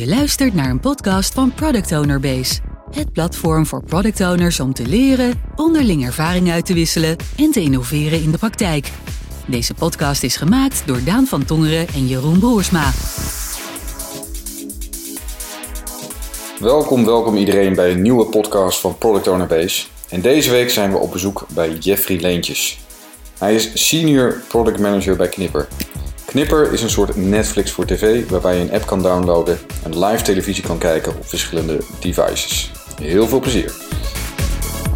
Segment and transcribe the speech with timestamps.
[0.00, 2.60] Je luistert naar een podcast van Product Owner Base.
[2.90, 7.60] Het platform voor product owners om te leren, onderling ervaring uit te wisselen en te
[7.60, 8.90] innoveren in de praktijk.
[9.46, 12.90] Deze podcast is gemaakt door Daan van Tongeren en Jeroen Broersma.
[16.60, 19.86] Welkom, welkom iedereen bij een nieuwe podcast van Product Owner Base.
[20.08, 22.78] En deze week zijn we op bezoek bij Jeffrey Leentjes.
[23.38, 25.68] Hij is Senior Product Manager bij Knipper.
[26.30, 30.22] Knipper is een soort Netflix voor tv waarbij je een app kan downloaden en live
[30.22, 32.70] televisie kan kijken op verschillende devices.
[33.02, 33.72] Heel veel plezier.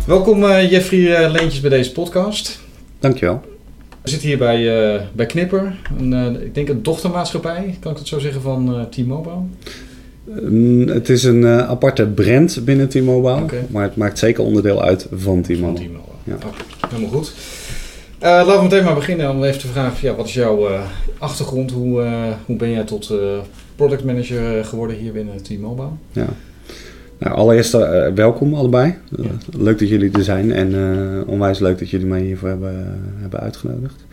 [0.07, 2.61] Welkom uh, Jeffrey uh, Leentjes bij deze podcast.
[2.99, 3.43] Dankjewel.
[4.03, 8.09] We zitten hier bij, uh, bij Knipper, een, ik denk een dochtermaatschappij, kan ik het
[8.09, 9.43] zo zeggen, van T-Mobile.
[10.37, 13.67] Um, het is een aparte brand binnen T-Mobile, okay.
[13.71, 15.89] maar het maakt zeker onderdeel uit van T-Mobile.
[16.25, 16.35] Ja.
[16.35, 16.51] Okay.
[16.89, 17.33] Helemaal goed.
[18.25, 20.81] Uh, laten we meteen maar beginnen om even te vragen, ja, wat is jouw uh,
[21.19, 21.71] achtergrond?
[21.71, 23.13] Hoe, uh, hoe ben jij tot
[23.77, 25.89] product manager geworden hier binnen T-Mobile?
[26.13, 26.27] Ja.
[27.19, 27.73] Nou, allereerst
[28.15, 28.95] welkom allebei.
[29.17, 29.31] Ja.
[29.59, 30.75] Leuk dat jullie er zijn en
[31.27, 34.05] onwijs leuk dat jullie mij hiervoor hebben, hebben uitgenodigd.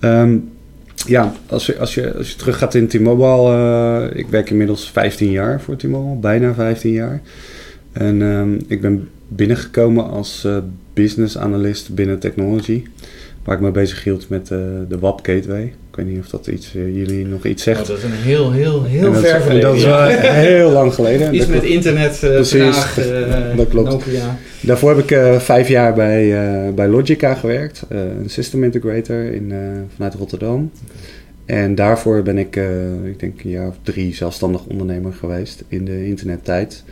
[0.00, 0.50] Um,
[1.06, 5.30] ja, als je, als, je, als je terug gaat in T-Mobile, ik werk inmiddels 15
[5.30, 7.20] jaar voor T-Mobile, bijna 15 jaar.
[7.92, 10.48] En um, ik ben binnengekomen als
[10.92, 12.84] business analyst binnen technology
[13.44, 15.62] waar ik me bezig hield met uh, de WAP Gateway.
[15.62, 17.80] Ik weet niet of dat iets, uh, jullie nog iets zegt.
[17.80, 19.68] Oh, dat is een heel, heel, heel ver verleden.
[19.68, 20.06] Dat is wel
[20.48, 21.34] heel lang geleden.
[21.34, 22.94] Iets met internet, uh, Precies, vraag,
[23.56, 23.88] dat klopt.
[23.88, 24.38] Nokia.
[24.60, 27.82] Daarvoor heb ik vijf jaar bij, bij Logica gewerkt.
[27.88, 29.52] een system integrator in,
[29.94, 30.70] vanuit Rotterdam.
[31.44, 32.56] En daarvoor ben ik,
[33.04, 36.84] ik denk een jaar of drie zelfstandig ondernemer geweest in de internettijd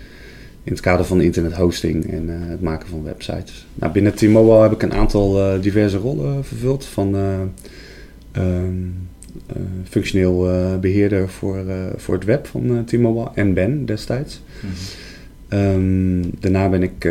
[0.63, 3.67] in het kader van internethosting en uh, het maken van websites.
[3.75, 6.85] Nou, binnen T-Mobile heb ik een aantal uh, diverse rollen vervuld.
[6.85, 7.41] Van uh,
[8.33, 9.09] um,
[9.89, 10.49] functioneel
[10.81, 11.65] beheerder voor,
[11.97, 14.43] voor het web van T-Mobile en Ben destijds.
[14.61, 14.71] Mm
[15.49, 15.59] -hmm.
[15.59, 17.09] um, daarna ben ik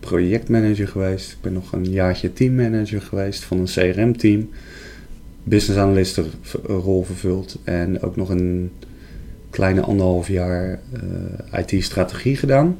[0.00, 1.32] projectmanager geweest.
[1.32, 4.48] Ik ben nog een jaartje teammanager geweest van een CRM-team.
[5.42, 6.20] Business analyst
[6.66, 8.70] rol vervuld en ook nog een
[9.54, 10.80] kleine anderhalf jaar
[11.52, 12.76] eh, IT-strategie gedaan.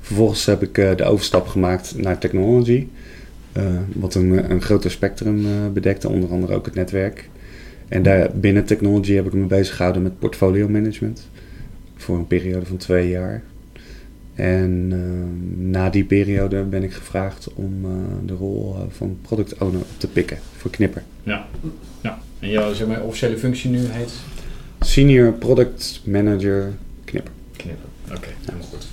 [0.00, 2.86] Vervolgens heb ik uh, de overstap gemaakt naar technology,
[3.56, 3.64] uh,
[3.94, 7.28] wat een, een groter spectrum bedekte, onder andere ook het netwerk.
[7.88, 11.28] En daar, binnen technology heb ik me bezig gehouden met portfolio management
[11.96, 13.42] voor een periode van twee jaar.
[14.34, 14.88] En
[15.70, 17.82] na die periode ben ik gevraagd om
[18.26, 21.02] de rol van product owner te pikken voor Knipper.
[21.22, 21.46] Ja,
[22.00, 22.18] ja.
[22.38, 24.12] en jouw zeg officiële functie nu heet?
[24.98, 26.72] Senior Product Manager
[27.04, 27.32] Knipper.
[27.56, 28.86] Knipper, oké, helemaal goed.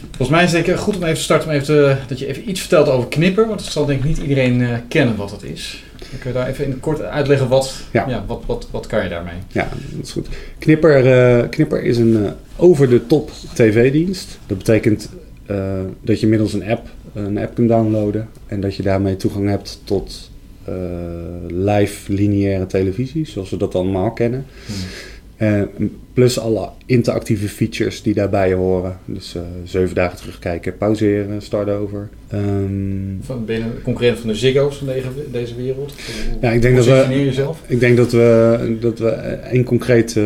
[0.00, 2.48] Volgens mij is het goed om even te starten, om even te, dat je even
[2.48, 5.42] iets vertelt over Knipper, want het zal denk ik niet iedereen uh, kennen wat het
[5.42, 5.84] is.
[5.98, 8.08] Dan kun je daar even in kort uitleggen wat, ja.
[8.08, 9.34] ja wat, wat, wat kan je daarmee?
[9.48, 10.28] Ja, dat is goed.
[10.58, 14.38] Knipper, uh, Knipper is een uh, over-de-top tv-dienst.
[14.46, 15.08] Dat betekent
[16.00, 19.80] dat je middels een app een app kunt downloaden en dat je daarmee toegang hebt
[19.84, 20.30] tot
[21.48, 24.46] live lineaire televisie, zoals we dat allemaal kennen.
[24.66, 24.74] Hmm.
[25.42, 25.62] Uh,
[26.12, 28.98] plus alle interactieve features die daarbij horen.
[29.04, 32.08] Dus uh, zeven dagen terugkijken, pauzeren, start over.
[32.34, 34.86] Um, van, ben je een concurrent van de Ziggo's van
[35.30, 35.92] deze, wereld?
[36.30, 37.06] Hoe, ja, ik denk dat we.
[37.08, 37.60] Jezelf?
[37.66, 40.20] Ik denk dat we, dat we één concreet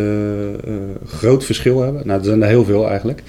[1.06, 2.06] groot verschil hebben.
[2.06, 3.22] Nou, er zijn er heel veel eigenlijk.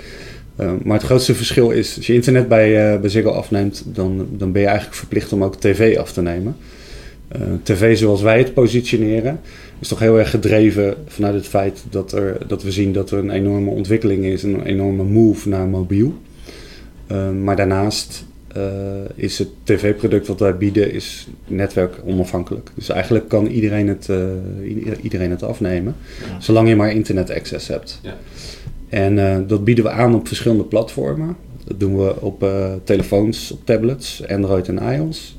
[0.59, 4.51] Uh, maar het grootste verschil is, als je internet bij, bij Ziggo afneemt, dan, dan
[4.51, 6.55] ben je eigenlijk verplicht om ook tv af te nemen.
[7.35, 9.39] Uh, tv zoals wij het positioneren,
[9.79, 13.17] is toch heel erg gedreven vanuit het feit dat, er, dat we zien dat er
[13.17, 16.13] een enorme ontwikkeling is, een enorme move naar mobiel.
[17.11, 18.25] Uh, maar daarnaast
[18.57, 18.63] uh,
[19.15, 22.69] is het tv-product wat wij bieden is netwerk onafhankelijk.
[22.75, 24.09] Dus eigenlijk kan iedereen het,
[25.01, 25.95] iedereen het afnemen,
[26.29, 26.39] ja.
[26.39, 27.99] zolang je maar internet access hebt.
[28.03, 28.17] Ja.
[28.89, 31.35] En dat bieden we aan op verschillende platformen.
[31.65, 32.49] Dat doen we op
[32.83, 35.36] telefoons, op tablets, Android en iOS.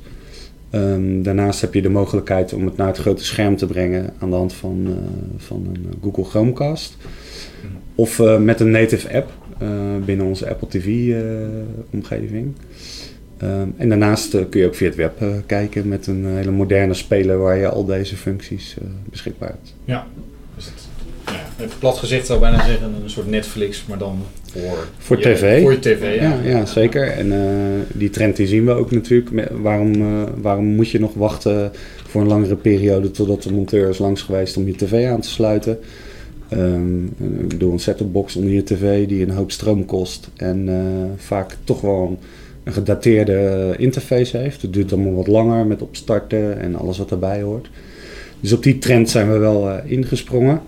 [0.71, 4.29] Um, daarnaast heb je de mogelijkheid om het naar het grote scherm te brengen aan
[4.29, 4.93] de hand van, uh,
[5.37, 6.97] van een Google Chromecast.
[7.95, 9.31] Of uh, met een native app
[10.05, 12.53] binnen onze Apple TV-omgeving.
[13.43, 17.37] Um, en daarnaast kun je ook via het web kijken met een hele moderne speler
[17.37, 18.77] waar je al deze functies
[19.09, 19.75] beschikbaar hebt.
[19.85, 20.07] Ja,
[21.59, 24.17] even plat gezegd zou ik bijna zeggen een soort Netflix, maar dan
[24.51, 25.61] voor, voor tv.
[25.61, 26.39] Voor je tv, ja.
[26.43, 27.07] Ja, ja zeker.
[27.07, 27.39] En uh,
[27.93, 29.49] die trend die zien we ook natuurlijk.
[29.51, 31.71] Waarom, uh, waarom moet je nog wachten
[32.07, 35.29] voor een langere periode totdat de monteur is langs geweest om je tv aan te
[35.29, 35.79] sluiten?
[36.53, 40.67] Um, ik bedoel, een set-top box onder je tv die een hoop stroom kost en
[40.67, 40.75] uh,
[41.15, 42.17] vaak toch wel een,
[42.63, 44.61] een gedateerde interface heeft.
[44.61, 47.69] Het duurt allemaal wat langer met opstarten en alles wat erbij hoort.
[48.39, 50.61] Dus op die trend zijn we wel ingesprongen.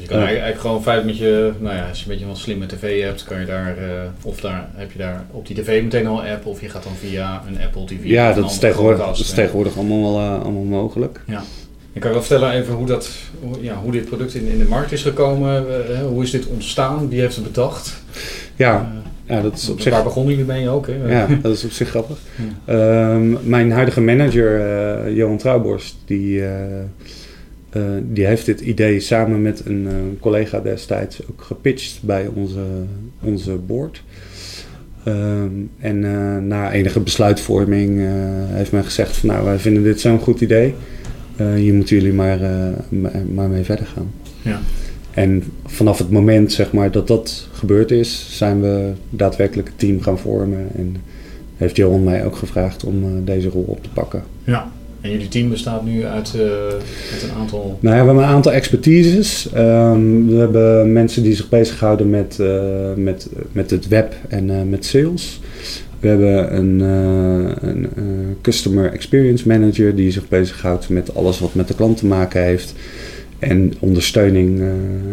[0.00, 2.66] Je kan eigenlijk gewoon feit met je, nou ja, als je een beetje een slimme
[2.66, 3.76] tv hebt, kan je daar,
[4.22, 6.82] of daar heb je daar op die tv meteen al een app, of je gaat
[6.82, 8.04] dan via een Apple TV.
[8.04, 11.20] Ja, dat is, tegenwoordig, dat is tegenwoordig allemaal, allemaal mogelijk.
[11.26, 11.42] Ja.
[11.92, 13.10] Ik kan je wel vertellen even hoe, dat,
[13.60, 15.64] ja, hoe dit product in, in de markt is gekomen.
[16.08, 17.08] hoe is dit ontstaan?
[17.08, 18.02] Wie heeft het bedacht?
[18.56, 18.92] Ja,
[19.30, 19.92] ja, dat is op zich...
[19.92, 20.86] Waar begonnen jullie mee ook?
[20.86, 20.94] Hè?
[21.08, 22.18] Ja, dat is op zich grappig.
[22.64, 24.60] Ehm, mijn huidige manager,
[25.06, 26.48] uh, Johan Trouwborst, die, uh,
[27.72, 29.88] uh, die heeft dit idee samen met een
[30.20, 32.64] collega destijds ook gepitcht bij onze,
[33.22, 34.02] onze board.
[35.08, 36.00] Um, en
[36.48, 38.00] na enige besluitvorming
[38.50, 40.74] heeft men gezegd van nou, wij vinden dit zo'n goed idee.
[41.54, 42.38] hier moeten jullie maar,
[43.34, 44.10] maar mee verder gaan.
[44.42, 44.60] Ja.
[45.10, 50.00] En vanaf het moment zeg maar, dat dat gebeurd is, zijn we daadwerkelijk het team
[50.00, 50.68] gaan vormen.
[50.76, 50.96] En
[51.56, 54.22] heeft Johan mij ook gevraagd om deze rol op te pakken.
[54.44, 54.70] Ja,
[55.00, 56.36] en jullie team bestaat nu uit,
[57.12, 57.78] uit een aantal...
[57.80, 59.48] Nou ja, we hebben een aantal expertises.
[59.56, 64.84] Um, we hebben mensen die zich bezighouden met, uh, met, met het web en met
[64.84, 65.40] sales.
[66.00, 66.80] We hebben een,
[67.68, 67.88] een
[68.42, 72.74] Customer Experience Manager die zich bezighoudt met alles wat met de klant te maken heeft.
[73.38, 74.58] En ondersteuning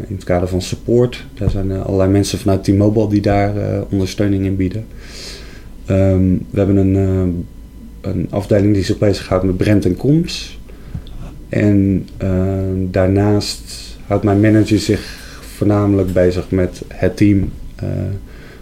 [0.08, 1.26] in het kader van support.
[1.34, 3.54] Daar zijn allerlei mensen vanuit T-Mobile die daar
[3.90, 4.86] ondersteuning in bieden.
[5.90, 7.46] Um, we hebben een,
[8.08, 10.60] een afdeling die zich bezighoudt met brand en comms.
[11.50, 12.08] En
[12.92, 15.02] daarnaast houdt mijn manager zich
[15.56, 17.52] voornamelijk bezig met het team.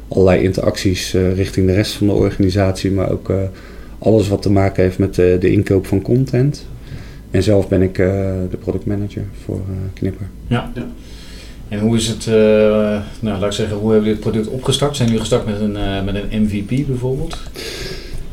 [0.08, 3.32] allerlei interacties richting de rest van de organisatie, maar ook
[4.00, 6.66] alles wat te maken heeft met de inkoop van content.
[7.36, 8.08] En zelf ben ik uh,
[8.50, 10.28] de productmanager voor uh, Knipper.
[10.48, 10.72] Ja.
[10.76, 10.86] ja.
[11.68, 14.96] En hoe is het, uh, nou laat ik zeggen, hoe hebben jullie het product opgestart?
[14.96, 17.38] Zijn jullie gestart met een, met een MVP bijvoorbeeld?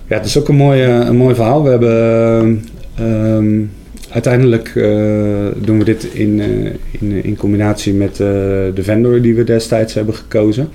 [0.08, 1.62] Ja, het is ook een mooi, een mooi verhaal.
[1.62, 2.64] We hebben
[3.00, 3.70] um,
[4.10, 4.72] uiteindelijk
[5.56, 6.40] doen we dit in,
[6.90, 10.68] in, in combinatie met de vendor die we destijds hebben gekozen.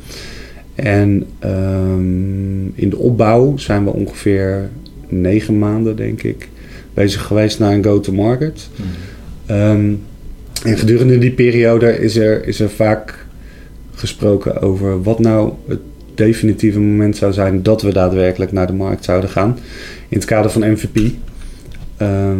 [0.75, 4.69] En um, in de opbouw zijn we ongeveer
[5.07, 6.49] negen maanden, denk ik,
[6.93, 8.69] bezig geweest naar een go-to-market.
[9.45, 9.93] Ehm,
[10.63, 13.25] en gedurende die periode is er, is er vaak
[13.93, 15.79] gesproken over wat nou het
[16.17, 19.57] definitieve moment zou zijn dat we daadwerkelijk naar de markt zouden gaan.
[20.09, 21.11] In het kader van MVP.
[21.97, 22.39] Ehm,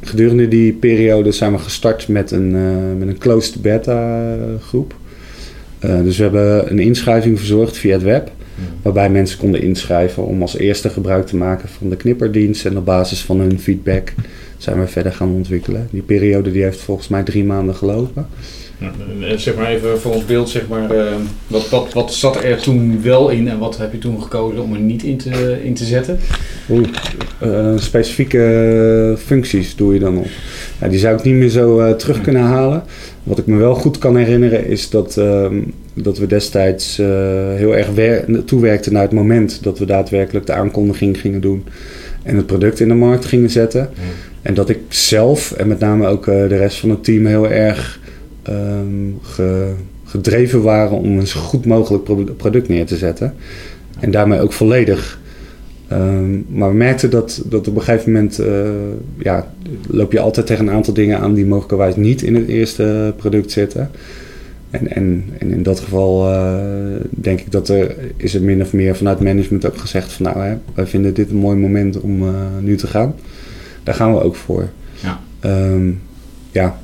[0.00, 4.94] gedurende die periode zijn we gestart met een, uh, met een closed beta groep.
[5.84, 8.30] Uh, dus we hebben een inschrijving verzorgd via het web.
[8.82, 12.66] Waarbij mensen konden inschrijven om als eerste gebruik te maken van de knipperdienst.
[12.66, 14.12] En op basis van hun feedback
[14.56, 15.88] zijn we verder gaan ontwikkelen.
[15.90, 18.26] Die periode die heeft volgens mij drie maanden gelopen.
[18.78, 21.14] Ja, zeg maar even voor ons beeld, zeg maar, uh,
[21.46, 24.74] wat, wat, wat zat er toen wel in en wat heb je toen gekozen om
[24.74, 26.18] er niet in te, in te zetten?
[26.70, 26.88] Oeh,
[27.42, 30.26] uh, specifieke functies doe je dan op.
[30.80, 32.82] Ja, die zou ik niet meer zo uh, terug kunnen halen.
[33.22, 35.60] Wat ik me wel goed kan herinneren is dat, ehm,
[35.94, 36.96] dat we destijds
[37.56, 37.88] heel erg
[38.44, 41.64] toewerkten naar het moment dat we daadwerkelijk de aankondiging gingen doen
[42.22, 43.90] en het product in de markt gingen zetten.
[44.42, 48.00] En dat ik zelf en met name ook de rest van het team heel erg
[48.50, 49.18] um,
[50.04, 53.34] gedreven waren om een zo goed mogelijk product neer te zetten.
[54.00, 55.20] En daarmee ook volledig.
[55.92, 58.68] Um, maar we merkten dat, dat op een gegeven moment uh,
[59.18, 59.52] ja,
[59.88, 63.50] loop je altijd tegen een aantal dingen aan die mogelijkerwijs niet in het eerste product
[63.50, 63.90] zitten.
[64.70, 66.54] En, en, en in dat geval uh,
[67.10, 70.40] denk ik dat er is er min of meer vanuit management ook gezegd van nou
[70.40, 73.14] hè, wij vinden dit een mooi moment om uh, nu te gaan.
[73.82, 74.68] Daar gaan we ook voor.
[75.02, 75.20] Ja.
[75.70, 76.00] Um,
[76.50, 76.78] ja,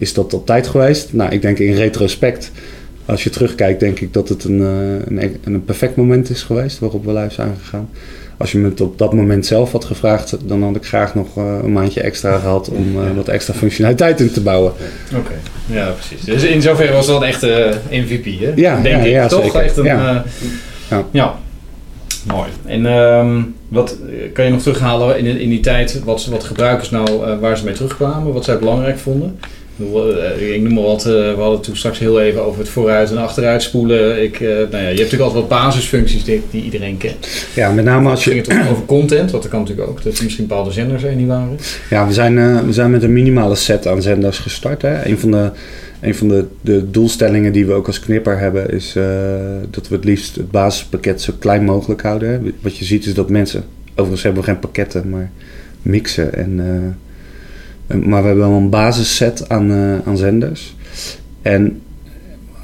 [0.00, 1.12] is dat op tijd geweest?
[1.12, 2.50] Nou, ik denk in retrospect,
[3.04, 6.78] als je terugkijkt, denk ik dat het een, eh, een, een perfect moment is geweest
[6.78, 7.88] waarop we live zijn gegaan.
[8.36, 11.38] Als je me het op dat moment zelf had gevraagd, dan had ik graag nog
[11.38, 14.72] uh, een maandje extra gehad om uh, wat extra functionaliteit in te bouwen.
[15.16, 15.34] Oké,
[15.66, 16.24] ja precies.
[16.24, 18.52] Dus in zoverre was dat een echte MVP, hè?
[18.56, 19.10] Ja, denk ja, ik.
[19.10, 19.60] Ja, Toch zeker.
[19.60, 19.84] echt een...
[19.84, 20.24] Ja.
[20.90, 21.04] ja.
[21.10, 21.38] ja.
[22.26, 22.48] Mooi.
[22.64, 23.96] En um, wat
[24.32, 27.74] kan je nog terughalen in, in die tijd, wat, wat gebruikers nou, waar ze mee
[27.74, 29.38] terugkwamen, wat zij belangrijk vonden?
[29.80, 33.10] Eh, ik noem maar wat, eh, we hadden toen straks heel even over het vooruit
[33.10, 34.22] en achteruit spoelen.
[34.22, 37.46] Ik, eh, nou ja, je hebt natuurlijk altijd wat basisfuncties die, die iedereen kent.
[37.54, 38.30] Ja, met name als je...
[38.30, 40.02] ging het over content, wat dat kan natuurlijk ook.
[40.02, 41.58] Dat er misschien bepaalde zenders zijn die waren.
[41.90, 44.82] Ja, we zijn, uh, we zijn met een minimale set aan zenders gestart.
[44.82, 45.06] Hè.
[45.06, 45.50] Een van de...
[46.00, 49.04] Een van de, de doelstellingen die we ook als knipper hebben, is uh,
[49.70, 52.54] dat we het liefst het basispakket zo klein mogelijk houden.
[52.60, 55.30] Wat je ziet is dat mensen, overigens hebben we geen pakketten, maar
[55.82, 57.09] mixen en uh,
[57.98, 60.76] maar we hebben wel een basisset aan, uh, aan zenders.
[61.42, 61.80] En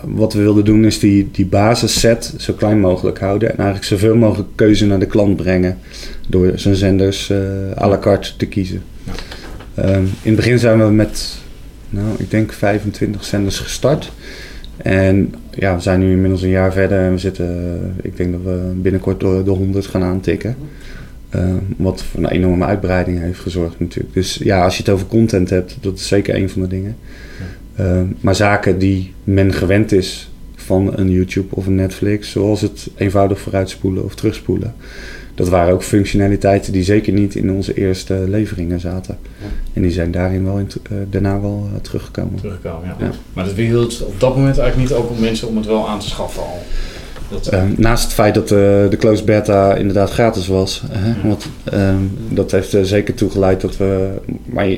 [0.05, 3.51] wat we wilden doen is die, die basisset zo klein mogelijk houden.
[3.51, 5.79] En eigenlijk zoveel mogelijk keuze naar de klant brengen.
[6.29, 7.39] Door zijn zenders uh,
[7.79, 8.83] à la carte te kiezen.
[9.05, 9.95] Ja.
[9.95, 11.39] Um, in het begin zijn we met
[11.91, 14.13] nou, ik denk 25 zenders gestart.
[14.77, 18.41] En ja, we zijn nu inmiddels een jaar verder en we zitten, ik denk dat
[18.43, 20.57] we binnenkort door de 100 gaan aantikken.
[21.37, 24.15] Uh, wat voor een enorme uitbreiding heeft gezorgd natuurlijk.
[24.15, 26.97] Dus ja, als je het over content hebt, dat is zeker een van de dingen.
[27.81, 32.89] Uh, maar zaken die men gewend is van een YouTube of een Netflix, zoals het
[32.97, 34.75] eenvoudig vooruitspoelen of terugspoelen.
[35.35, 39.19] Dat waren ook functionaliteiten die zeker niet in onze eerste leveringen zaten.
[39.39, 39.47] Ja.
[39.73, 42.35] En die zijn daarin wel in, uh, daarna wel uh, teruggekomen.
[42.41, 43.07] Teruggekomen, ja.
[43.07, 43.13] ja.
[43.33, 46.01] Maar dat hield op dat moment eigenlijk niet ook om mensen om het wel aan
[46.01, 46.63] te schaffen al.
[47.53, 50.83] Uh, naast het feit dat uh, de closed beta inderdaad gratis was.
[50.91, 51.47] Hè, want
[52.29, 54.11] dat heeft zeker toegeleid dat we.
[54.45, 54.69] Maar,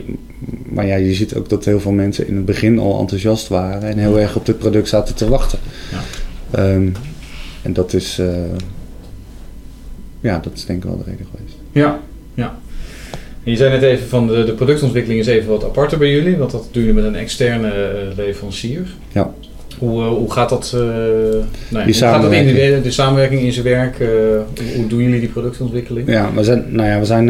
[0.65, 3.83] maar ja, je ziet ook dat heel veel mensen in het begin al enthousiast waren
[3.83, 5.59] en heel erg op dit product zaten te wachten.
[6.53, 6.73] Ja.
[6.73, 6.93] Um,
[7.63, 8.29] en dat is, uh,
[10.21, 11.57] ja, dat is denk ik wel de reden geweest.
[11.73, 12.01] Ja,
[12.35, 12.59] ja.
[13.45, 16.37] En je zei net even van de, de productontwikkeling is even wat aparter bij jullie,
[16.37, 17.73] want dat doen jullie met een externe
[18.17, 18.87] leverancier.
[19.13, 19.35] Ja.
[19.79, 23.65] Hoe, uh, hoe gaat dat, nou, hoe gaat dat in de, de samenwerking in zijn
[23.65, 23.99] werk?
[23.99, 24.45] Hoe,
[24.77, 26.09] hoe, doen jullie die productontwikkeling?
[26.09, 27.27] Ja, we zijn, nou ja, we zijn,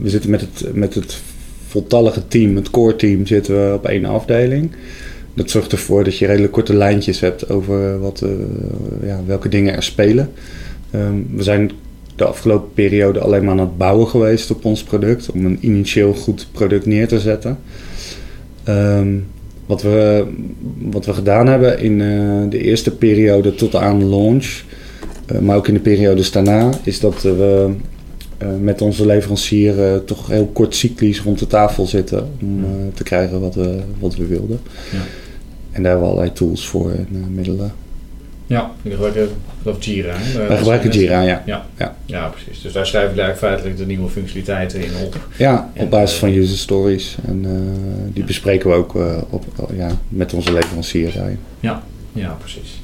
[0.00, 1.20] we zitten met het, met het
[1.66, 4.70] voltallige team, het core team, zitten we op één afdeling.
[5.34, 8.24] Dat zorgt ervoor dat je redelijk korte lijntjes hebt over wat,
[9.02, 10.30] ja, welke dingen er spelen.
[10.94, 11.70] Um, we zijn
[12.16, 15.30] de afgelopen periode alleen maar aan het bouwen geweest op ons product.
[15.30, 17.58] Om een initieel goed product neer te zetten.
[18.68, 19.26] Um,
[19.70, 20.26] wat, we,
[20.78, 24.62] wat we gedaan hebben in uh, de eerste periode tot aan launch.
[25.32, 26.70] Uh, maar ook in de periodes daarna.
[26.82, 27.70] Is dat we
[28.42, 32.28] uh, met onze leverancier toch heel kort cyclisch rond de tafel zitten.
[32.40, 34.60] Om te krijgen wat we, wat we wilden.
[34.92, 34.98] Ja.
[35.70, 37.72] En daar hebben we allerlei tools voor en middelen.
[38.50, 39.16] Ja, ik gebruik
[39.62, 40.16] of Jira.
[40.48, 41.42] Wij gebruiken Jira, ja.
[41.46, 41.66] Ja.
[41.78, 41.96] ja.
[42.06, 42.28] ja.
[42.28, 42.62] precies.
[42.62, 45.16] Dus daar schrijven we eigenlijk feitelijk de nieuwe functionaliteiten in op.
[45.36, 47.16] Ja, op basis van user stories.
[47.26, 49.44] En uh, die bespreken we ook uh, op,
[49.76, 51.38] ja, met onze leverancier daarin.
[51.60, 52.80] Ja, ja precies.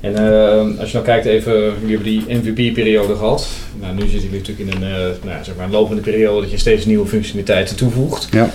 [0.00, 3.48] En uh, als je nou kijkt even, jullie hebben die MVP-periode gehad.
[3.80, 6.58] Nou, nu zitten jullie natuurlijk in een, nou, zeg maar een lopende periode dat je
[6.58, 8.28] steeds nieuwe functionaliteiten toevoegt.
[8.30, 8.50] Ja.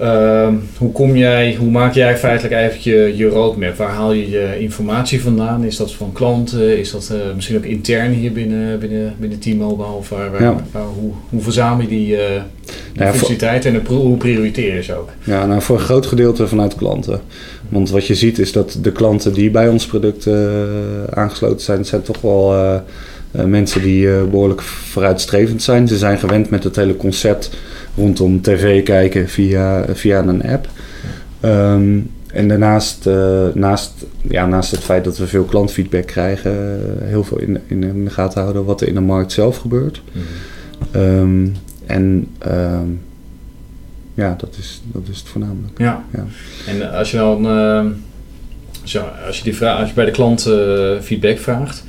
[0.00, 3.76] Uh, hoe, kom jij, hoe maak jij feitelijk eigenlijk je, je roadmap?
[3.76, 5.64] Waar haal je je informatie vandaan?
[5.64, 6.78] Is dat van klanten?
[6.78, 9.92] Is dat uh, misschien ook intern hier binnen, binnen, binnen T-Mobile?
[9.92, 10.56] Of waar, waar, ja.
[10.72, 12.18] waar, hoe, hoe verzamel je die, uh,
[12.92, 15.08] die ja, en hoe prioriteer je ze ook?
[15.24, 17.20] Ja, nou voor een groot gedeelte vanuit klanten.
[17.68, 20.34] Want wat je ziet is dat de klanten die bij ons product uh,
[21.10, 25.88] aangesloten zijn, zijn toch wel uh, mensen die behoorlijk vooruitstrevend zijn.
[25.88, 27.50] Ze zijn gewend met het hele concept
[27.98, 30.68] rondom tv kijken via, via een app.
[31.44, 33.92] Um, en daarnaast, uh, naast,
[34.28, 38.04] ja, naast het feit dat we veel klantfeedback krijgen, uh, heel veel in, in, in,
[38.04, 40.02] de gaten houden wat er in de markt zelf gebeurt.
[40.12, 41.00] Mm.
[41.00, 43.00] Um, en um,
[44.14, 45.78] ja, dat is, dat is het voornamelijk.
[45.78, 46.04] Ja.
[46.12, 46.24] ja.
[46.66, 47.86] En als je dan, uh,
[48.82, 50.42] zo, als, je die vraag, als je bij de klant
[51.02, 51.84] feedback vraagt,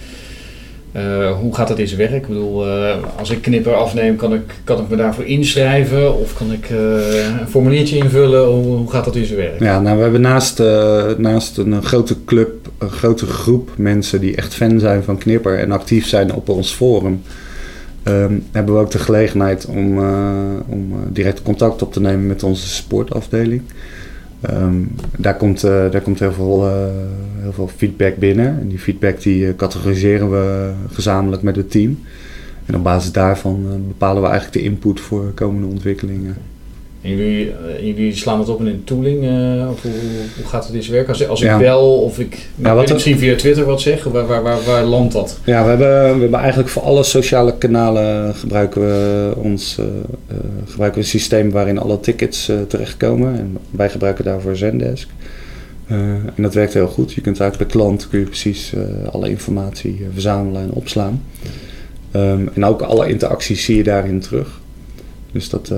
[0.96, 2.14] uh, hoe gaat dat in zijn werk?
[2.14, 6.20] Ik bedoel, uh, als ik knipper afneem, kan ik, kan ik me daarvoor inschrijven?
[6.20, 8.46] Of kan ik uh, een formuliertje invullen?
[8.46, 9.60] Hoe, hoe, gaat dat in zijn werk?
[9.60, 10.60] Ja, nou, we hebben naast,
[11.18, 15.72] naast een grote club, een grote groep mensen die echt fan zijn van knipper en
[15.72, 17.22] actief zijn op ons forum.
[18.04, 19.98] Um, hebben we ook de gelegenheid om,
[20.68, 23.62] om direct contact op te nemen met onze sportafdeling.
[24.52, 26.84] Um, daar, komt, uh, daar komt heel veel, uh,
[27.40, 28.60] heel veel feedback binnen.
[28.60, 32.00] En die feedback die uh, categoriseren we gezamenlijk met het team.
[32.66, 36.38] En op basis daarvan bepalen we eigenlijk de input voor komende ontwikkelingen.
[37.02, 39.18] En jullie, jullie slaan het op in een tooling?
[39.70, 39.92] of hoe,
[40.36, 41.08] hoe, gaat het in werk?
[41.08, 44.42] Als, als ik bel of ik ja, wat misschien via Twitter wat zeg, waar, waar,
[44.42, 45.40] waar, waar landt dat?
[45.44, 49.86] Ja, we hebben, we hebben eigenlijk voor alle sociale kanalen gebruiken we ons uh,
[50.66, 53.38] gebruiken we een systeem waarin alle tickets terechtkomen.
[53.38, 55.10] En wij gebruiken daarvoor Zendesk.
[55.88, 57.14] en dat werkt heel goed.
[57.14, 58.74] Je kunt eigenlijk per klant kun je precies
[59.12, 61.24] alle informatie verzamelen en opslaan.
[62.16, 64.60] Um, en ook alle interacties zie je daarin terug.
[65.32, 65.74] Dus dat,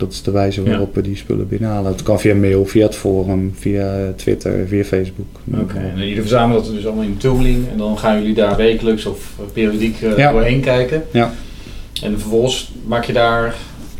[0.00, 1.92] dat is de wijze waarop we die spullen binnenhalen.
[1.92, 5.26] Het kan via mail, via het forum, via Twitter, via Facebook.
[5.52, 5.90] Oké, okay.
[5.90, 9.38] en jullie verzamelen dat dus allemaal in tooling en dan gaan jullie daar wekelijks of
[9.52, 10.32] periodiek ja.
[10.32, 11.02] doorheen kijken.
[11.10, 11.32] Ja.
[12.02, 13.54] En vervolgens maak je daar,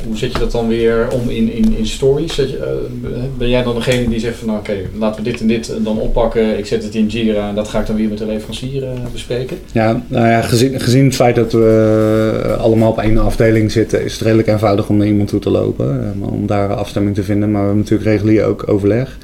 [0.06, 2.34] hoe zet je dat dan weer om in, in, in stories?
[2.34, 5.40] Je, uh, ben jij dan degene die zegt van nou, oké, okay, laten we dit
[5.40, 8.08] en dit dan oppakken, ik zet het in Jira en dat ga ik dan weer
[8.08, 9.56] met de leverancier uh, bespreken?
[9.72, 14.12] Ja, nou ja, gezien, gezien het feit dat we allemaal op één afdeling zitten, is
[14.12, 17.50] het redelijk eenvoudig om naar iemand toe te lopen, om daar afstemming te vinden.
[17.50, 19.18] Maar we hebben natuurlijk regulier ook overleg.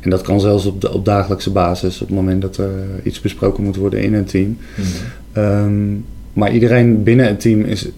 [0.00, 2.70] En dat kan zelfs op, de, op dagelijkse basis, op het moment dat er
[3.02, 4.58] iets besproken moet worden in een team.
[4.74, 5.64] Mm-hmm.
[5.64, 7.88] Um, maar iedereen binnen het team is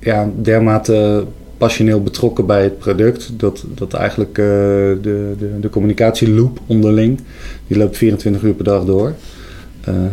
[0.00, 1.24] ja, dermate
[1.58, 3.30] passioneel betrokken bij het product.
[3.36, 4.98] Dat, dat eigenlijk de,
[5.38, 7.20] de, de communicatieloop onderling,
[7.66, 9.14] die loopt 24 uur per dag door.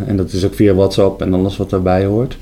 [0.07, 2.38] en dat is ook via WhatsApp en alles wat daarbij hoort.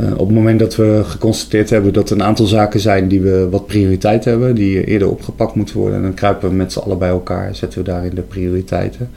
[0.00, 3.20] Uh, op het moment dat we geconstateerd hebben dat er een aantal zaken zijn die
[3.20, 6.98] we wat prioriteit hebben, die eerder opgepakt moeten worden, dan kruipen we met z'n allen
[6.98, 9.10] bij elkaar, zetten we daarin de prioriteiten.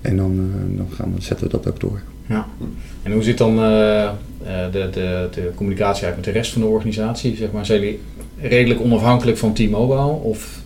[0.00, 2.00] En dan, dan gaan we, zetten we dat ook door.
[2.26, 2.46] Ja.
[3.02, 4.10] En hoe zit dan de,
[4.72, 7.36] de, de communicatie uit met de rest van de organisatie?
[7.36, 7.80] Zeg maar, zijn
[8.40, 10.12] redelijk onafhankelijk van T-Mobile?
[10.22, 10.62] Of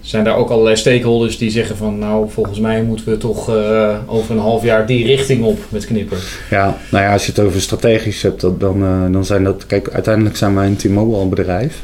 [0.00, 3.98] zijn daar ook allerlei stakeholders die zeggen van nou volgens mij moeten we toch uh,
[4.06, 6.18] over een half jaar die richting op met Knipper?
[6.50, 9.90] Ja, nou ja, als je het over strategisch hebt, dan, uh, dan zijn dat, kijk
[9.90, 11.82] uiteindelijk zijn wij een T-Mobile bedrijf.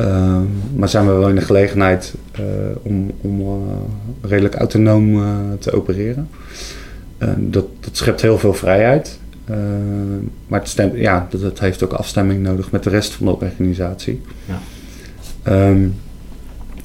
[0.00, 0.36] Uh,
[0.74, 2.14] maar zijn we wel in de gelegenheid
[2.82, 3.60] om, om
[4.22, 5.22] redelijk autonoom
[5.58, 6.28] te opereren.
[7.36, 9.17] dat, dat schept heel veel vrijheid.
[10.46, 13.32] Maar het, stemt, ja, dat, dat, heeft ook afstemming nodig met de rest van de
[13.32, 14.20] organisatie.
[14.44, 15.68] Ja.
[15.68, 15.94] Um,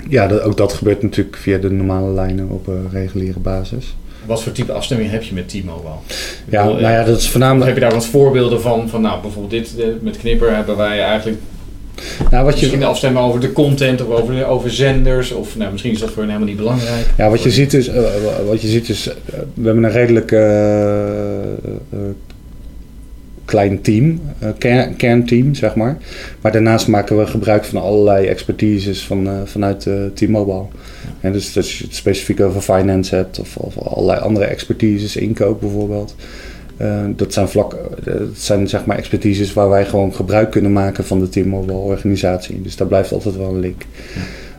[0.09, 3.95] ja, dat, ook dat gebeurt natuurlijk via de normale lijnen op een reguliere basis.
[4.25, 5.93] Wat voor type afstemming heb je met T-Mobile?
[6.49, 7.65] Ja, nou ja, dat is voornamelijk...
[7.65, 8.89] Heb je daar wat voorbeelden van?
[8.89, 11.37] Van nou, bijvoorbeeld dit, eh, met Knipper hebben wij eigenlijk...
[12.31, 15.31] Nou, wat je, misschien afstemmen over de content of over, over zenders.
[15.31, 17.05] Of nou, misschien is dat voor hen helemaal niet belangrijk.
[17.17, 17.95] Ja, wat je ziet is, uh,
[18.47, 19.09] wat je ziet is
[19.53, 20.39] we hebben een redelijk uh,
[23.53, 25.97] klein team, uh, kern, kernteam, zeg maar.
[26.41, 30.65] Maar daarnaast maken we gebruik van allerlei expertises van, uh, vanuit uh, T-Mobile.
[31.21, 35.59] En dus als je het specifiek over finance hebt of, of allerlei andere expertises, inkoop
[35.59, 36.15] bijvoorbeeld.
[37.15, 41.19] dat zijn, vlak, dat zijn zeg maar expertises waar wij gewoon gebruik kunnen maken van
[41.19, 42.61] de T-Mobile organisatie.
[42.61, 43.81] Dus daar blijft altijd wel een link.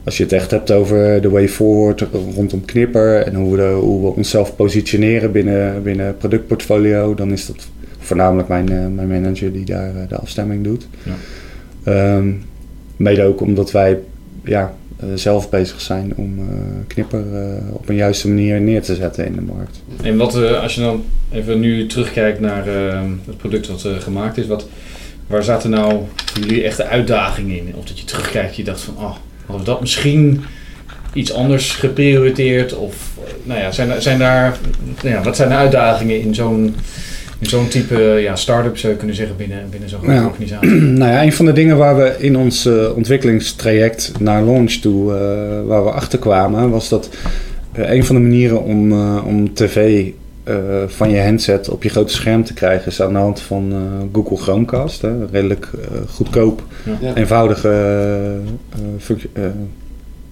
[0.04, 4.02] Als je het echt hebt over de way forward rondom Knipper en hoe we, hoe
[4.02, 7.72] we onszelf positioneren binnen, binnen productportfolio, dan is dat
[8.04, 10.87] voornamelijk mijn, uh, mijn manager die daar uh, de afstemming doet.
[11.02, 12.16] Ja.
[12.16, 12.42] Um,
[12.96, 13.99] mede ook omdat wij
[14.44, 16.38] ja, uh, zelf bezig zijn om
[16.87, 17.25] Knipper
[17.73, 19.82] op een juiste manier neer te zetten in de markt.
[20.02, 24.46] En wat, als je dan even nu terugkijkt naar ehm, het product wat gemaakt is,
[24.46, 24.68] wat,
[25.26, 27.74] waar zaten nou voor jullie echte uitdagingen in?
[27.76, 30.44] Of dat je terugkijkt je dacht van, oh, hadden we dat misschien
[31.12, 32.74] iets anders geprioriteerd?
[32.74, 34.57] Of nou ja, zijn, zijn daar,
[35.02, 36.74] nou ja, wat zijn de uitdagingen in zo'n
[37.48, 40.70] zo'n type ja, start-up zou je kunnen zeggen binnen, binnen zo'n grote organisatie?
[41.00, 45.12] Nou ja, een van de dingen waar we in ons uh, ontwikkelingstraject naar launch toe,
[45.12, 47.11] uh, waar we achter kwamen, was dat
[47.78, 50.07] uh, een van de manieren om, om tv
[50.87, 53.72] van je handset op je grote scherm te krijgen is aan de hand van
[54.12, 55.02] Google Chromecast.
[55.02, 55.70] Hè, redelijk
[56.09, 56.62] goedkoop,
[57.00, 57.14] ja.
[57.14, 58.40] eenvoudige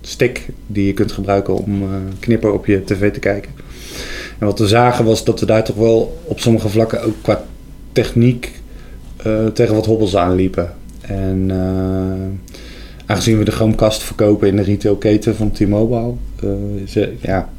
[0.01, 1.83] stick die je kunt gebruiken om
[2.21, 3.51] knipper op je tv te kijken.
[4.43, 7.45] En wat we zagen was dat we daar toch wel op sommige vlakken ook qua
[7.93, 8.61] techniek
[9.27, 10.73] uh, tegen wat hobbels aanliepen.
[11.01, 12.57] En uh,
[13.07, 16.13] aangezien we de Chromecast verkopen in de retailketen van T-Mobile,
[16.45, 16.51] uh,
[16.85, 17.51] is, ja,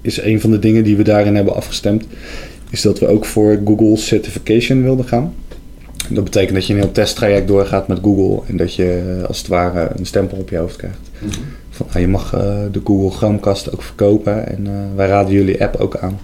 [0.00, 2.04] is een van de dingen die we daarin hebben afgestemd,
[2.70, 5.34] is dat we ook voor Google Certification wilden gaan.
[6.08, 9.46] Dat betekent dat je een heel testtraject doorgaat met Google en dat je als het
[9.46, 10.98] ware een stempel op je hoofd krijgt.
[11.18, 11.30] -hmm.
[11.74, 12.40] Van, nou, je mag uh,
[12.72, 16.18] de Google Chromecast ook verkopen en uh, wij raden jullie app ook aan.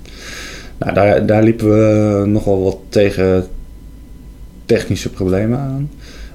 [0.78, 3.46] Nou, daar, daar liepen we nogal wat tegen
[4.64, 5.90] technische problemen aan.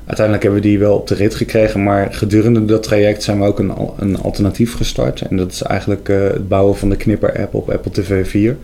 [0.05, 3.45] Uiteindelijk hebben we die wel op de rit gekregen, maar gedurende dat traject zijn we
[3.45, 5.21] ook een, een alternatief gestart.
[5.21, 8.57] En dat is eigenlijk het bouwen van de Knipper-app op Apple TV 4.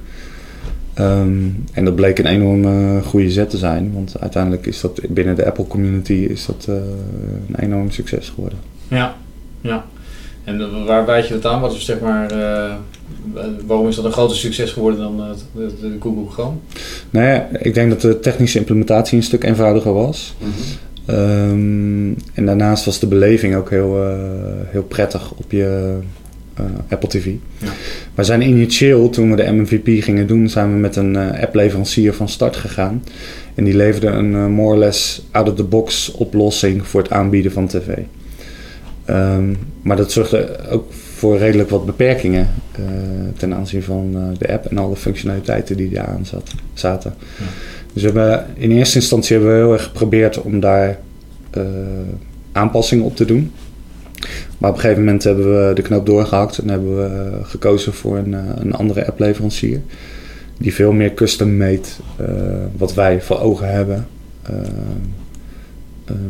[1.00, 5.36] Um, en dat bleek een enorm goede zet te zijn, want uiteindelijk is dat binnen
[5.36, 8.60] de Apple community is dat een enorm succes geworden.
[8.88, 9.16] Ja,
[9.62, 9.86] ja.
[10.60, 11.62] En waar wijt je dat aan?
[11.62, 12.74] Wat is zeg maar, uh,
[13.66, 16.58] waarom is dat een groter succes geworden dan uh, de, de, Google Chrome?
[17.10, 20.36] Nou ja, ik denk dat de technische implementatie een stuk eenvoudiger was.
[20.38, 20.52] Mm
[21.06, 21.16] -hmm.
[21.16, 24.14] um, en daarnaast was de beleving ook heel, uh,
[24.66, 25.98] heel prettig op je
[26.90, 27.26] Apple TV.
[27.58, 27.68] Ja.
[28.16, 32.30] We zijn initieel, toen we de MVP gingen doen, zijn we met een appleverancier van
[32.30, 33.04] start gegaan.
[33.56, 37.98] En die leverde een more or less out-of-the-box oplossing voor het aanbieden van tv.
[39.12, 42.86] Um, maar dat zorgde ook voor redelijk wat beperkingen uh,
[43.38, 47.14] ten aanzien van uh, de app en alle functionaliteiten die daar aan zat, zaten.
[47.40, 47.46] Ja.
[47.94, 51.00] Dus we hebben, in eerste instantie hebben we heel erg geprobeerd om daar
[51.58, 51.64] uh,
[52.52, 53.52] aanpassingen op te doen.
[54.58, 58.18] Maar op een gegeven moment hebben we de knoop doorgehakt en hebben we gekozen voor
[58.18, 59.82] een, een andere appleverancier.
[60.58, 61.88] Die veel meer custom-made,
[62.78, 64.08] wat wij voor ogen hebben,
[64.44, 65.21] Ehm,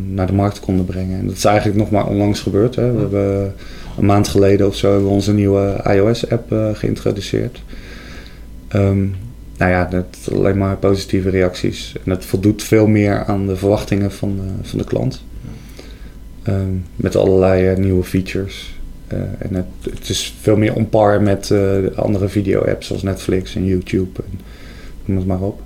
[0.08, 1.20] naar de markt konden brengen.
[1.20, 2.76] En dat is eigenlijk nog maar onlangs gebeurd.
[2.76, 2.92] Hè.
[2.92, 3.54] We hebben
[3.98, 7.62] een maand geleden of zo hebben we onze nieuwe iOS-app uh, geïntroduceerd.
[8.76, 9.16] Um,
[9.58, 11.96] nou ja, dat alleen maar positieve reacties.
[12.06, 15.24] En het voldoet veel meer aan de verwachtingen van de, van de klant.
[16.44, 18.80] Ehm, met allerlei nieuwe features.
[19.38, 21.54] en het, het, is veel meer on par met
[21.96, 24.22] andere video-apps zoals Netflix en YouTube.
[24.32, 24.40] En,
[25.06, 25.62] noem het maar op.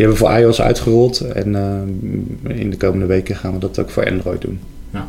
[0.00, 1.54] Die hebben we voor iOS uitgerold en
[2.48, 4.60] in de komende weken gaan we dat ook voor Android doen.
[4.92, 5.08] Ja.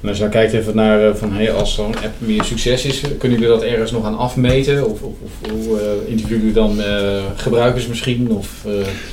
[0.00, 2.84] En als je nou kijkt even naar uh, van hey, als zo'n app meer succes
[2.84, 4.90] is, kunnen jullie dat ergens nog aan afmeten?
[4.90, 8.30] Of, of, of hoe uh, interviewen jullie dan uh, gebruikers misschien?
[8.30, 8.64] Of,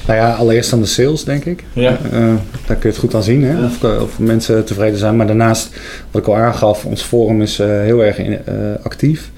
[0.07, 1.63] Nou ja, allereerst aan de sales denk ik.
[1.73, 1.97] Ja.
[2.11, 3.65] daar kun je het goed aan zien, hè?
[3.65, 5.15] Of, of, mensen tevreden zijn.
[5.15, 5.69] Maar daarnaast,
[6.11, 8.39] wat ik al aangaf, ons forum is heel erg in,
[8.83, 9.31] actief.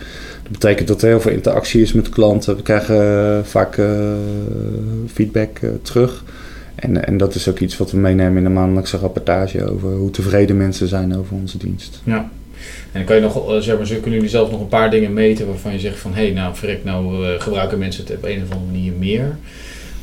[0.43, 2.55] Dat betekent dat er heel veel interactie is met klanten.
[2.55, 3.79] We krijgen vaak
[5.13, 6.23] feedback terug.
[6.75, 10.11] En, en dat is ook iets wat we meenemen in de maandelijkse rapportage over hoe
[10.11, 12.01] tevreden mensen zijn over onze dienst.
[12.03, 12.29] Ja.
[12.91, 15.47] En kan je nog, eh, zeg maar, kunnen jullie zelf nog een paar dingen meten
[15.47, 18.51] waarvan je zegt van hé, hey, nou verrek, nou gebruiken mensen het op een of
[18.51, 19.37] andere manier meer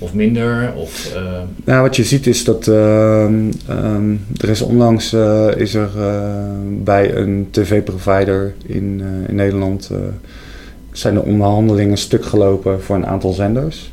[0.00, 0.72] of minder?
[0.76, 1.38] Of, uh...
[1.64, 5.12] Nou, wat je ziet is dat ehm, ehm, er is onlangs
[5.56, 5.90] is er
[6.82, 9.90] bij een tv-provider in, in Nederland
[10.92, 13.92] zijn de onderhandelingen stuk gelopen voor een aantal zenders.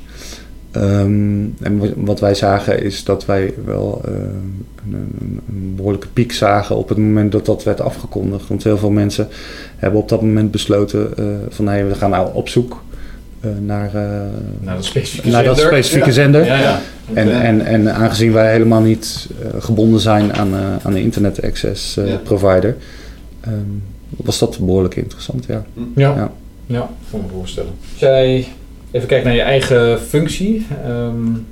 [0.71, 6.89] Ehm, en wat wij zagen is dat wij wel een, een, behoorlijke piek zagen op
[6.89, 8.47] het moment dat dat werd afgekondigd.
[8.47, 9.27] Want heel veel mensen
[9.75, 11.13] hebben op dat moment besloten
[11.49, 12.81] van we gaan nou op zoek
[13.59, 13.91] naar,
[14.59, 15.63] naar dat specifieke naar zender.
[15.63, 16.45] Dat specifieke zender.
[16.45, 16.79] Ja, ja.
[17.13, 22.75] En, en, en aangezien wij helemaal niet gebonden zijn aan, aan de internet access provider,
[23.47, 23.83] um,
[24.15, 25.45] was dat behoorlijk interessant.
[25.47, 26.15] Ja, ja.
[26.15, 26.31] ja.
[26.65, 26.89] ja.
[27.09, 27.71] voor me voorstellen.
[27.95, 28.47] Jij
[28.91, 30.65] even kijken naar je eigen functie.
[30.87, 31.45] Um,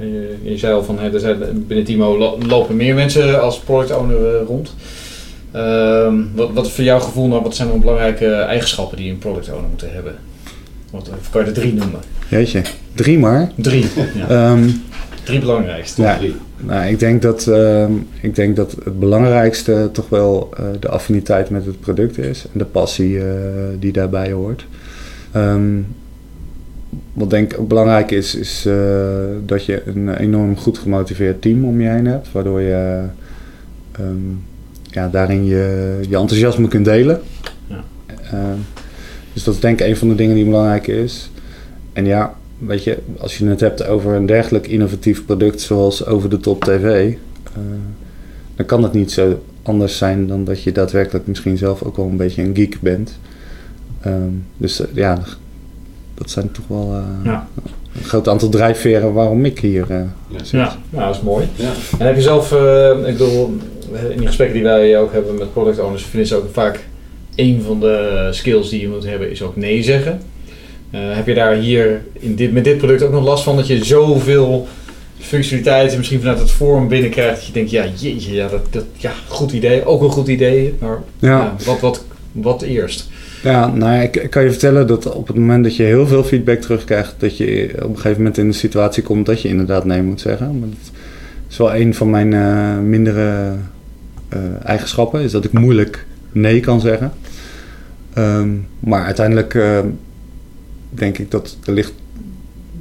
[0.00, 4.36] je, je, zei al van, er zijn, binnen Timo lopen meer mensen als product owner
[4.36, 4.74] eh, rond.
[5.54, 9.18] Um, wat, wat is voor jouw gevoel nou, wat zijn dan belangrijke eigenschappen die een
[9.18, 10.14] product owner moeten hebben?
[10.90, 12.00] Wat, kan je er drie noemen?
[12.28, 12.62] Jeetje,
[12.94, 13.50] drie maar?
[13.54, 14.52] Drie, ja.
[14.52, 14.82] um,
[15.28, 16.02] Drie belangrijkste.
[16.02, 16.18] Ja,
[16.56, 17.50] nou, ik, denk dat,
[18.20, 22.58] ik denk dat het belangrijkste toch wel uh, de affiniteit met het product is en
[22.58, 23.24] de passie uh,
[23.78, 24.66] die daarbij hoort.
[25.36, 25.86] Um,
[27.12, 28.74] wat denk ik ook belangrijk is, is uh,
[29.46, 32.32] dat je een enorm goed gemotiveerd team om je heen hebt.
[32.32, 33.02] Waardoor je
[34.82, 37.20] ja, daarin je, je enthousiasme kunt delen.
[37.66, 37.84] Ja.
[39.38, 41.30] Dus dat is denk ik een van de dingen die belangrijk is.
[41.92, 46.30] En ja, weet je, als je het hebt over een dergelijk innovatief product zoals over
[46.30, 47.62] de top tv, uh,
[48.56, 52.06] dan kan het niet zo anders zijn dan dat je daadwerkelijk misschien zelf ook wel
[52.06, 53.18] een beetje een geek bent.
[54.06, 55.18] Um, dus ja,
[56.14, 57.48] dat zijn toch wel uh, ja.
[57.96, 60.00] een groot aantal drijfveren waarom ik hier uh,
[60.36, 60.50] zit.
[60.50, 61.48] Ja, nou, dat is mooi.
[61.54, 61.72] Ja.
[61.98, 63.56] En heb je zelf, uh, ik bedoel,
[64.10, 66.86] in die gesprekken die wij ook hebben met product owners, vinden ze ook vaak
[67.38, 70.20] een van de skills die je moet hebben, is ook nee zeggen.
[70.90, 73.84] heb je daar hier in dit, met dit product ook nog last van dat je
[73.84, 74.66] zoveel
[75.18, 79.12] functionaliteiten misschien vanuit het forum binnenkrijgt dat je denkt, ja jeetje, ja, dat, dat, ja,
[79.28, 81.56] goed idee, ook een goed idee, maar ja.
[81.64, 83.08] wat, wat, wat eerst?
[83.42, 86.24] Ja, nou ja, ik, kan je vertellen dat op het moment dat je heel veel
[86.24, 89.84] feedback terugkrijgt, dat je op een gegeven moment in de situatie komt dat je inderdaad
[89.84, 90.58] nee moet zeggen.
[90.58, 90.92] Maar dat
[91.50, 93.52] is wel een van mijn uh, mindere
[94.34, 97.12] uh, eigenschappen, is dat ik moeilijk nee kan zeggen.
[98.18, 99.78] Um, maar uiteindelijk uh,
[100.88, 101.92] denk ik dat er ligt,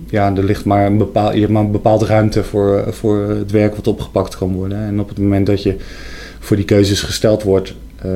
[0.09, 3.51] ja, er ligt maar een bepaal, je hebt maar een bepaalde ruimte voor, voor het
[3.51, 4.77] werk wat opgepakt kan worden.
[4.77, 5.75] En op het moment dat je
[6.39, 8.11] voor die keuzes gesteld wordt, uh,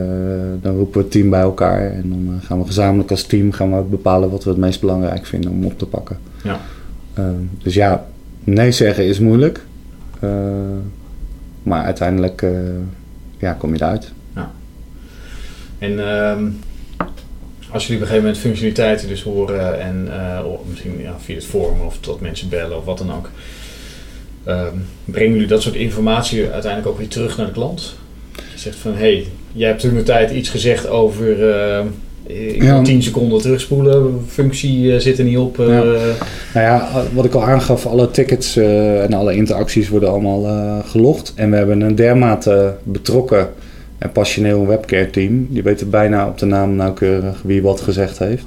[0.62, 3.52] dan roepen we het team bij elkaar en dan uh, gaan we gezamenlijk als team
[3.52, 6.18] gaan we bepalen wat we het meest belangrijk vinden om op te pakken.
[6.44, 6.60] Ja.
[7.20, 7.26] Uh,
[7.64, 8.06] dus ja,
[8.44, 9.66] nee zeggen is moeilijk,
[11.64, 12.46] maar uiteindelijk
[13.38, 14.12] ja, kom je eruit.
[14.36, 14.52] Ja.
[15.78, 16.50] En ehm,
[17.72, 20.10] als jullie op een gegeven moment functionaliteiten dus horen en
[20.66, 23.30] misschien ja, via het forum of tot mensen bellen of wat dan ook,
[24.44, 27.96] ehm, brengen jullie dat soort informatie uiteindelijk ook weer terug naar de klant?
[28.36, 31.40] Je zegt van hé, hey, jij hebt toen de tijd iets gezegd over.
[31.40, 31.86] Uh,
[32.24, 32.82] ik ja.
[32.82, 35.58] 10 seconden terugspoelen, functie uh, zit er niet op.
[35.58, 35.66] Ja.
[35.66, 36.16] Nou
[36.54, 41.34] ja, wat ik al aangaf, alle tickets en alle interacties worden allemaal gelogd.
[41.36, 43.50] En we hebben een dermate betrokken
[44.02, 45.48] en passioneel webcare team.
[45.50, 48.46] Die weten bijna op de naam nauwkeurig wie wat gezegd heeft.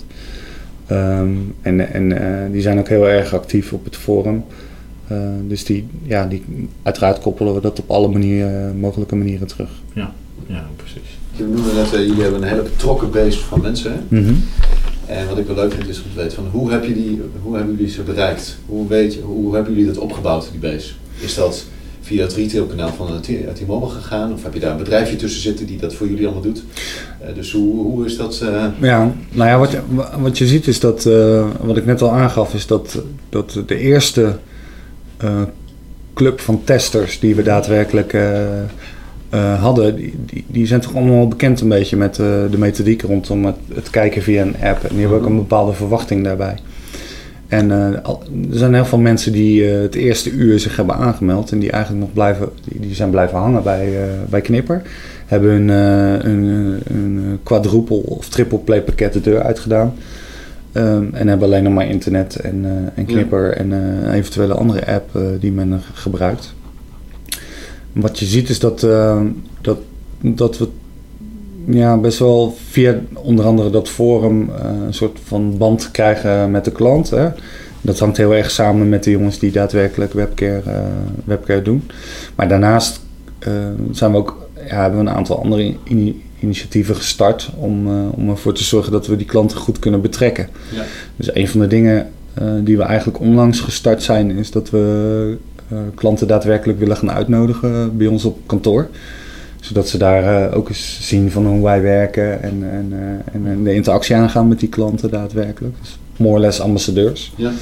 [0.91, 4.45] Um, en en die zijn ook heel erg actief op het forum.
[5.13, 9.71] Uh, dus die, ja, die, uiteraard koppelen we dat op alle manieren, mogelijke manieren terug.
[9.93, 10.13] Ja,
[10.47, 11.19] ja precies.
[11.31, 13.93] Je noemde net, uh, jullie hebben een hele betrokken base van mensen.
[14.09, 14.45] Mm -hmm.
[15.07, 17.21] En wat ik wel leuk vind is om te weten van hoe, heb je die,
[17.43, 18.59] hoe hebben jullie ze bereikt?
[18.67, 20.93] Hoe, weet je, hoe hebben jullie dat opgebouwd, die base?
[21.21, 21.67] Is dat
[22.05, 23.21] via het retailkanaal van
[23.55, 24.33] T-Mobile gegaan?
[24.33, 26.63] Of heb je daar een bedrijfje tussen zitten die dat voor jullie allemaal doet?
[27.23, 28.41] Uh, dus hoe, hoe is dat?
[28.43, 28.65] Uh...
[28.81, 29.81] Ja, nou ja, wat je,
[30.19, 33.79] wat je ziet is dat, uh, wat ik net al aangaf, is dat, dat de
[33.79, 34.37] eerste
[36.15, 38.13] club van testers die we daadwerkelijk
[39.35, 43.03] eh, hadden, die, die, die zijn toch allemaal bekend een beetje met eh, de methodiek
[43.03, 44.83] rondom het, het kijken via een app.
[44.83, 46.59] En die hebben ook een bepaalde verwachting daarbij.
[47.55, 47.87] En eh,
[48.51, 51.71] er zijn heel veel mensen die eh, het eerste uur zich hebben aangemeld en die
[51.71, 54.83] eigenlijk nog blijven, die, die zijn blijven hangen bij, eh, bij Knipper.
[55.27, 59.95] Hebben hun, een, een quadruple of triple play pakket de deur uitgedaan.
[60.73, 63.73] Ehm, en hebben alleen nog maar internet en, en Knipper en
[64.13, 66.55] eventuele andere app die men gebruikt.
[67.95, 69.21] Wat je ziet is dat, eh,
[69.61, 69.79] dat,
[70.21, 70.69] dat we
[71.67, 76.65] ja, best wel via onder andere dat forum eh, een soort van band krijgen met
[76.65, 77.11] de klant.
[77.11, 77.29] Hè.
[77.81, 80.81] Dat hangt heel erg samen met de jongens die daadwerkelijk webcare, eh,
[81.25, 81.91] webcare doen.
[82.35, 83.01] Maar daarnaast
[83.39, 83.53] eh,
[83.91, 88.55] zijn we ook, ja, hebben we een aantal andere ini- initiatieven gestart om, om ervoor
[88.55, 90.49] te zorgen dat we die klanten goed kunnen betrekken.
[90.75, 90.83] Ja.
[91.17, 92.11] Dus een van de dingen
[92.65, 95.37] die we eigenlijk onlangs gestart zijn, is dat we
[95.95, 98.89] klanten daadwerkelijk willen gaan uitnodigen bij ons op kantoor
[99.65, 103.47] zodat ze daar eh, ook eens zien van hoe wij werken en, en, eh, en,
[103.47, 105.75] en de interactie aangaan met die klanten daadwerkelijk.
[105.81, 107.33] Dus more or less ambassadeurs.
[107.37, 107.53] Ja.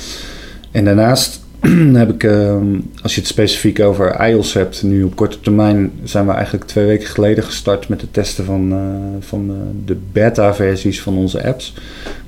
[0.71, 1.41] En daarnaast
[2.03, 6.27] heb ik, ehm, als je het specifiek over iOS hebt, nu op korte termijn zijn
[6.27, 11.17] we eigenlijk twee weken geleden gestart met het testen van, eh, van de beta-versies van
[11.17, 11.75] onze apps.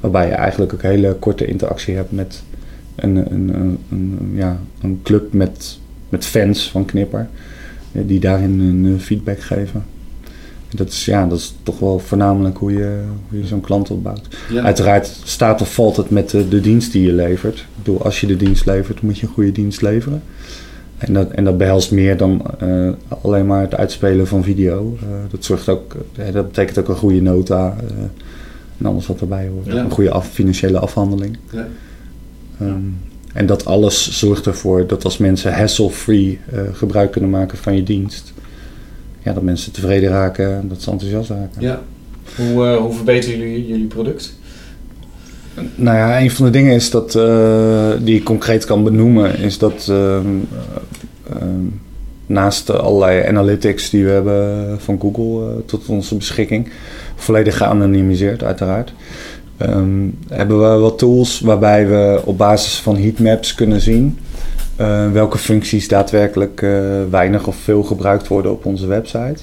[0.01, 2.43] Waarbij je eigenlijk ook hele korte interactie hebt met
[2.95, 7.29] een, een, een, een, ja, een club met, met fans van Knipper.
[8.03, 9.85] Die daarin een eh, feedback geven.
[10.71, 14.29] Dat is, ja, dat is toch wel voornamelijk hoe je, hoe je zo'n klant opbouwt.
[14.51, 14.63] Ja.
[14.63, 17.59] Uiteraard staat of valt het met de, de dienst die je levert.
[17.59, 20.23] Ik bedoel, als je de dienst levert, moet je een goede dienst leveren.
[20.99, 22.91] En dat, en dat behelst meer dan eh,
[23.23, 24.97] alleen maar het uitspelen van video.
[25.01, 25.97] Eh, dat, zorgt ook,
[26.33, 27.77] dat betekent ook een goede nota
[28.79, 29.67] en alles wat erbij hoort.
[29.67, 29.75] Ja.
[29.75, 31.37] Een goede af, financiële afhandeling.
[31.51, 31.67] Ja.
[32.61, 32.81] Ehm,
[33.35, 37.83] en dat alles zorgt ervoor dat als mensen hassle-free eh, gebruik kunnen maken van je
[37.83, 38.33] dienst,
[39.23, 41.63] ja, dat mensen tevreden raken en dat ze enthousiast raken.
[41.63, 41.83] Ja.
[42.37, 44.35] Hoe, eh, hoe verbeteren jullie jullie product?
[45.75, 49.59] Nou ja, een van de dingen is dat, eh, die ik concreet kan benoemen, is
[49.59, 51.65] dat ehm, eh, ehm,
[52.27, 56.69] naast allerlei analytics die we hebben van Google tot onze beschikking,
[57.15, 58.93] volledig geanonimiseerd uiteraard,
[59.57, 64.19] ehm, hebben we wat tools waarbij we op basis van heatmaps kunnen zien
[64.77, 66.71] eh, welke functies daadwerkelijk eh,
[67.11, 69.43] weinig of veel gebruikt worden op onze website.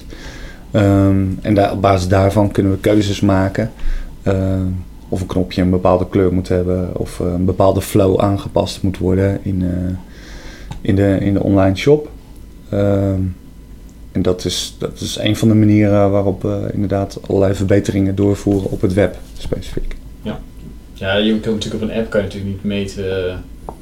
[0.70, 3.70] Ehm, en daar, op basis daarvan kunnen we keuzes maken.
[4.22, 4.66] Ehm,
[5.12, 8.98] of een knopje een bepaalde kleur moet hebben, of eh, een bepaalde flow aangepast moet
[8.98, 9.94] worden in, eh,
[10.80, 12.10] in, de, in de online shop.
[12.68, 13.20] Ehm,
[14.12, 18.70] en dat is, dat is een van de manieren waarop we inderdaad allerlei verbeteringen doorvoeren
[18.70, 20.01] op het web specifiek.
[20.94, 23.34] Ja, je kunt natuurlijk op een app kan je natuurlijk niet meten eh,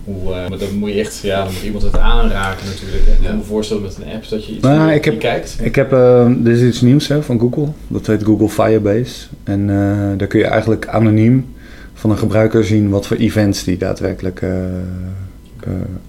[0.04, 0.32] hoe.
[0.32, 3.04] eh, maar dan moet je echt, ja, dan moet iemand het aanraken natuurlijk.
[3.06, 3.12] Hè.
[3.12, 3.36] Ik kan Ja.
[3.36, 5.58] me voorstellen met een app dat je iets Nou, ik heb- kijkt.
[5.62, 7.66] Ik heb, eh, dit is iets nieuws hè, van Google.
[7.88, 9.26] Dat heet Google Firebase.
[9.44, 11.46] En eh, daar kun je eigenlijk anoniem
[11.94, 14.42] van een gebruiker zien wat voor events die daadwerkelijk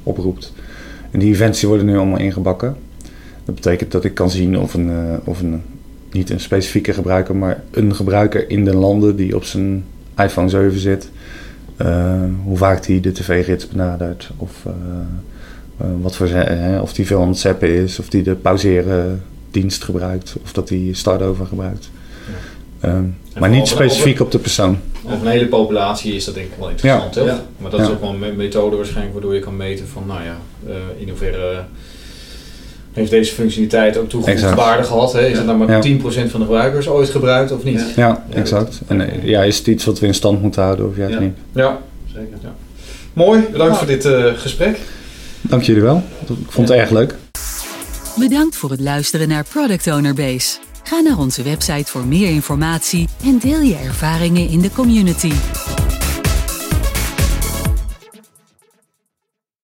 [0.04, 0.54] oproept.
[1.12, 2.76] En die events die worden nu allemaal ingebakken.
[3.46, 5.62] Dat betekent dat ik kan zien of een, eh, of een
[6.12, 9.84] niet een specifieke gebruiker, maar een gebruiker in de landen die op zijn
[10.18, 11.10] iPhone 7 zit,
[11.78, 14.30] eh, hoe vaak die de tv-gids benadert.
[14.38, 14.72] Of eh,
[15.78, 18.36] eh, wat voor zijn, hè, of die veel aan het zappen is, of die de
[18.36, 21.90] pauzeren dienst gebruikt, of dat die start-over gebruikt.
[22.80, 23.04] Ehm,
[23.40, 24.78] maar niet specifiek op de persoon.
[25.04, 27.44] Op een hele populatie is dat denk ik wel interessant, Ja.
[27.58, 30.38] Maar dat is ook wel een methode waarschijnlijk waardoor je kan meten van, nou ja,
[30.68, 31.64] eh, in hoeverre
[32.94, 34.62] heeft deze functionaliteit ook toegevoegde Exact.
[34.62, 35.14] waarde gehad?
[35.14, 35.28] Hè?
[35.28, 35.80] Is het nou maar Ja.
[35.82, 37.84] 10% van de gebruikers ooit gebruikt of niet?
[37.96, 38.26] Ja.
[38.34, 38.80] Exact.
[38.88, 41.20] En eh, ja, is het iets wat we in stand moeten houden of juist Ja.
[41.20, 41.36] niet?
[41.54, 41.80] Ja,
[42.14, 42.38] Zeker.
[43.14, 43.42] mooi.
[43.52, 44.78] Bedankt voor dit eh, gesprek.
[45.42, 46.04] Dank jullie wel.
[46.28, 47.16] Ik vond het erg leuk.
[48.16, 50.58] Bedankt voor het luisteren naar Product Owner Base.
[50.84, 55.32] Ga naar onze website voor meer informatie en deel je ervaringen in de community.